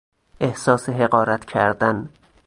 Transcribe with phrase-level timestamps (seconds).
[0.39, 2.09] احساس حقارت کردن